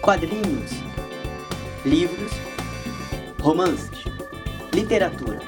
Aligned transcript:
quadrinhos, 0.00 0.72
livros, 1.84 2.32
romances, 3.40 4.04
literatura. 4.72 5.40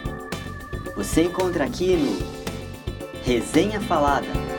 Você 0.94 1.22
encontra 1.22 1.64
aqui 1.64 1.96
no 1.96 3.22
Resenha 3.24 3.80
Falada. 3.80 4.51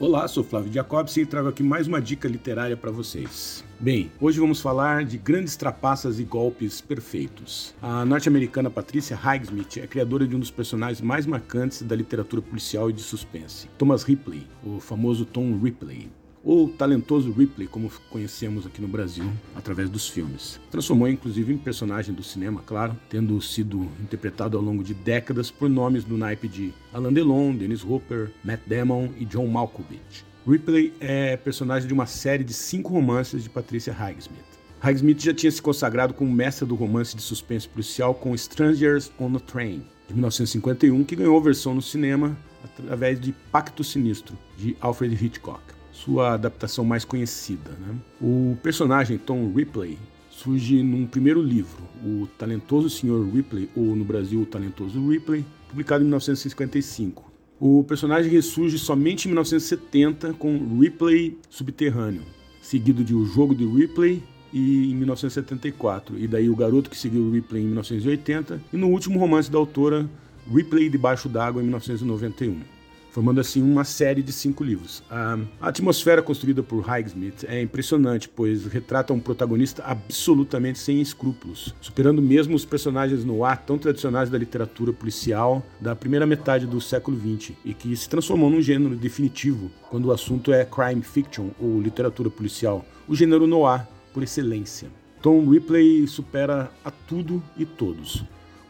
Olá, 0.00 0.26
sou 0.26 0.42
Flávio 0.42 0.72
Jacobs 0.72 1.16
e 1.16 1.24
trago 1.24 1.46
aqui 1.46 1.62
mais 1.62 1.86
uma 1.86 2.02
dica 2.02 2.26
literária 2.26 2.76
para 2.76 2.90
vocês. 2.90 3.64
Bem, 3.78 4.10
hoje 4.20 4.40
vamos 4.40 4.60
falar 4.60 5.04
de 5.04 5.16
grandes 5.16 5.54
trapaças 5.54 6.18
e 6.18 6.24
golpes 6.24 6.80
perfeitos. 6.80 7.72
A 7.80 8.04
norte-americana 8.04 8.68
Patricia 8.68 9.16
Highsmith 9.16 9.76
é 9.76 9.86
criadora 9.86 10.26
de 10.26 10.34
um 10.34 10.40
dos 10.40 10.50
personagens 10.50 11.00
mais 11.00 11.26
marcantes 11.26 11.80
da 11.82 11.94
literatura 11.94 12.42
policial 12.42 12.90
e 12.90 12.92
de 12.92 13.02
suspense, 13.02 13.68
Thomas 13.78 14.02
Ripley, 14.02 14.44
o 14.64 14.80
famoso 14.80 15.24
Tom 15.24 15.56
Ripley 15.62 16.10
ou 16.44 16.68
talentoso 16.68 17.32
Ripley, 17.32 17.66
como 17.66 17.90
conhecemos 18.10 18.66
aqui 18.66 18.80
no 18.80 18.86
Brasil 18.86 19.24
através 19.56 19.88
dos 19.88 20.08
filmes. 20.08 20.60
Transformou 20.70 21.08
inclusive 21.08 21.52
em 21.52 21.56
personagem 21.56 22.14
do 22.14 22.22
cinema, 22.22 22.62
claro, 22.64 22.94
tendo 23.08 23.40
sido 23.40 23.88
interpretado 24.00 24.56
ao 24.56 24.62
longo 24.62 24.84
de 24.84 24.92
décadas 24.92 25.50
por 25.50 25.70
nomes 25.70 26.04
do 26.04 26.18
naipe 26.18 26.46
de 26.46 26.72
Alain 26.92 27.12
Delon, 27.12 27.54
Dennis 27.54 27.82
Hopper, 27.82 28.30
Matt 28.44 28.60
Damon 28.66 29.08
e 29.18 29.24
John 29.24 29.46
Malkovich. 29.46 30.24
Ripley 30.46 30.92
é 31.00 31.38
personagem 31.38 31.88
de 31.88 31.94
uma 31.94 32.04
série 32.04 32.44
de 32.44 32.52
cinco 32.52 32.92
romances 32.92 33.42
de 33.42 33.48
Patricia 33.48 33.94
Highsmith. 33.94 34.44
Highsmith 34.78 35.22
já 35.22 35.32
tinha 35.32 35.50
se 35.50 35.62
consagrado 35.62 36.12
como 36.12 36.30
mestre 36.30 36.66
do 36.66 36.74
romance 36.74 37.16
de 37.16 37.22
suspense 37.22 37.66
policial 37.66 38.14
com 38.14 38.34
Strangers 38.34 39.10
on 39.18 39.34
a 39.34 39.40
Train, 39.40 39.82
de 40.06 40.12
1951, 40.12 41.02
que 41.04 41.16
ganhou 41.16 41.40
versão 41.40 41.74
no 41.74 41.80
cinema 41.80 42.36
através 42.62 43.18
de 43.18 43.32
Pacto 43.50 43.82
Sinistro, 43.82 44.36
de 44.58 44.76
Alfred 44.82 45.14
Hitchcock, 45.24 45.62
sua 45.94 46.34
adaptação 46.34 46.84
mais 46.84 47.04
conhecida. 47.04 47.70
Né? 47.70 47.94
O 48.20 48.56
personagem 48.62 49.16
Tom 49.16 49.50
Ripley 49.54 49.96
surge 50.28 50.82
num 50.82 51.06
primeiro 51.06 51.40
livro, 51.40 51.84
O 52.04 52.26
Talentoso 52.36 52.90
Sr. 52.90 53.30
Ripley, 53.32 53.70
ou 53.76 53.94
no 53.94 54.04
Brasil, 54.04 54.40
O 54.40 54.46
Talentoso 54.46 55.08
Ripley, 55.08 55.44
publicado 55.68 56.02
em 56.02 56.06
1955. 56.06 57.32
O 57.60 57.84
personagem 57.84 58.30
ressurge 58.30 58.78
somente 58.78 59.26
em 59.26 59.28
1970 59.28 60.34
com 60.34 60.78
Ripley 60.80 61.38
Subterrâneo, 61.48 62.22
seguido 62.60 63.04
de 63.04 63.14
O 63.14 63.24
Jogo 63.24 63.54
de 63.54 63.64
Ripley 63.64 64.20
e 64.52 64.90
em 64.90 64.94
1974, 64.96 66.18
e 66.18 66.26
daí 66.26 66.50
O 66.50 66.56
Garoto 66.56 66.90
que 66.90 66.98
seguiu 66.98 67.30
Ripley 67.30 67.62
em 67.62 67.66
1980, 67.66 68.60
e 68.72 68.76
no 68.76 68.88
último 68.88 69.18
romance 69.20 69.50
da 69.50 69.58
autora, 69.58 70.10
Ripley 70.52 70.90
Debaixo 70.90 71.28
d'Água 71.28 71.62
em 71.62 71.66
1991 71.66 72.73
formando 73.14 73.40
assim 73.40 73.62
uma 73.62 73.84
série 73.84 74.24
de 74.24 74.32
cinco 74.32 74.64
livros. 74.64 75.00
A, 75.08 75.38
atmosfera 75.60 76.20
construída 76.20 76.64
por 76.64 76.80
Highsmith 76.80 77.44
é 77.46 77.62
impressionante, 77.62 78.28
pois 78.28 78.66
retrata 78.66 79.12
um 79.12 79.20
protagonista 79.20 79.84
absolutamente 79.84 80.80
sem 80.80 81.00
escrúpulos, 81.00 81.72
superando 81.80 82.20
mesmo 82.20 82.56
os 82.56 82.64
personagens 82.64 83.24
no 83.24 83.44
ar 83.44 83.58
tão 83.58 83.78
tradicionais 83.78 84.28
da 84.28 84.36
literatura 84.36 84.92
policial 84.92 85.64
da 85.80 85.94
primeira 85.94 86.26
metade 86.26 86.66
do 86.66 86.80
século 86.80 87.16
XX 87.16 87.52
e 87.64 87.72
que 87.72 87.94
se 87.94 88.08
transformou 88.08 88.50
num 88.50 88.60
gênero 88.60 88.96
definitivo 88.96 89.70
quando 89.88 90.06
o 90.06 90.12
assunto 90.12 90.52
é 90.52 90.64
crime 90.64 91.02
fiction 91.02 91.50
ou 91.60 91.80
literatura 91.80 92.28
policial, 92.28 92.84
o 93.06 93.14
gênero 93.14 93.46
noir 93.46 93.86
por 94.12 94.24
excelência. 94.24 94.88
Tom 95.22 95.48
Ripley 95.48 96.04
supera 96.08 96.68
a 96.84 96.90
tudo 96.90 97.40
e 97.56 97.64
todos 97.64 98.24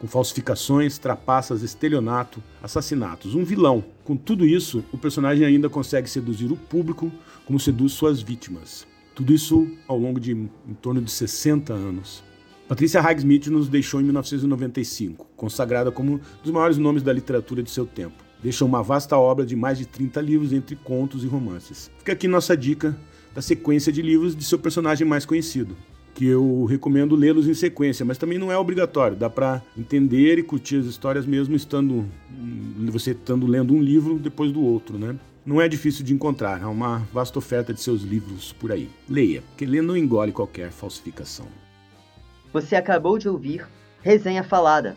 com 0.05 0.07
falsificações, 0.07 0.99
trapaças, 0.99 1.63
estelionato, 1.63 2.41
assassinatos. 2.61 3.33
Um 3.33 3.43
vilão. 3.43 3.83
Com 4.03 4.15
tudo 4.15 4.45
isso, 4.45 4.85
o 4.93 4.99
personagem 4.99 5.43
ainda 5.43 5.67
consegue 5.67 6.07
seduzir 6.07 6.51
o 6.51 6.55
público 6.55 7.11
como 7.43 7.59
seduz 7.59 7.93
suas 7.93 8.21
vítimas. 8.21 8.85
Tudo 9.15 9.33
isso 9.33 9.67
ao 9.87 9.97
longo 9.97 10.19
de 10.19 10.31
em 10.31 10.73
torno 10.79 11.01
de 11.01 11.09
60 11.09 11.73
anos. 11.73 12.23
Patricia 12.67 13.01
Highsmith 13.01 13.47
nos 13.47 13.67
deixou 13.67 13.99
em 13.99 14.03
1995, 14.03 15.27
consagrada 15.35 15.91
como 15.91 16.13
um 16.13 16.19
dos 16.43 16.51
maiores 16.51 16.77
nomes 16.77 17.01
da 17.01 17.11
literatura 17.11 17.63
de 17.63 17.71
seu 17.71 17.85
tempo. 17.85 18.23
Deixa 18.43 18.63
uma 18.63 18.83
vasta 18.83 19.17
obra 19.17 19.43
de 19.43 19.55
mais 19.55 19.79
de 19.79 19.87
30 19.87 20.21
livros 20.21 20.53
entre 20.53 20.75
contos 20.75 21.23
e 21.23 21.27
romances. 21.27 21.89
Fica 21.97 22.11
aqui 22.11 22.27
nossa 22.27 22.55
dica 22.55 22.95
da 23.33 23.41
sequência 23.41 23.91
de 23.91 24.03
livros 24.03 24.35
de 24.35 24.43
seu 24.43 24.59
personagem 24.59 25.07
mais 25.07 25.25
conhecido, 25.25 25.75
que 26.15 26.25
eu 26.25 26.63
recomendo 26.63 27.13
lê-los 27.13 27.47
em 27.47 27.53
sequência, 27.53 28.05
mas 28.05 28.17
também 28.17 28.39
não 28.39 28.51
é 28.51 28.57
obrigatório. 28.57 29.17
Dá 29.17 29.29
para 29.29 29.61
entender 29.77 30.39
e 30.39 30.43
curtir 30.43 30.77
as 30.77 30.85
histórias 30.85 31.25
mesmo 31.25 31.55
estando 31.55 32.05
você 32.89 33.11
estando 33.11 33.45
lendo 33.45 33.73
um 33.73 33.81
livro 33.81 34.17
depois 34.17 34.51
do 34.51 34.63
outro, 34.63 34.97
né? 34.97 35.15
Não 35.45 35.61
é 35.61 35.67
difícil 35.67 36.03
de 36.03 36.13
encontrar, 36.13 36.63
há 36.63 36.69
uma 36.69 36.99
vasta 37.13 37.37
oferta 37.37 37.73
de 37.73 37.81
seus 37.81 38.01
livros 38.01 38.53
por 38.53 38.71
aí. 38.71 38.89
Leia, 39.07 39.43
porque 39.49 39.65
ler 39.65 39.83
não 39.83 39.95
engole 39.95 40.31
qualquer 40.31 40.71
falsificação. 40.71 41.45
Você 42.51 42.75
acabou 42.75 43.19
de 43.19 43.27
ouvir 43.29 43.67
Resenha 44.01 44.43
Falada. 44.43 44.95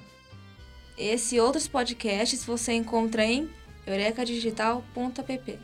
Esse 0.96 1.36
e 1.36 1.40
outros 1.40 1.68
podcasts 1.68 2.44
você 2.44 2.72
encontra 2.72 3.24
em 3.24 3.48
eurecadigital.app. 3.86 5.58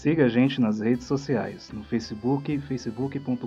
Siga 0.00 0.24
a 0.24 0.28
gente 0.30 0.62
nas 0.62 0.80
redes 0.80 1.04
sociais, 1.04 1.70
no 1.74 1.84
Facebook, 1.84 2.58
facebook.com.br 2.60 3.44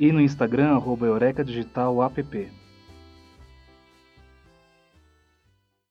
e 0.00 0.10
no 0.10 0.20
Instagram, 0.20 0.74
arroba 0.74 1.06
eurecadigital 1.06 2.02
app. 2.02 2.50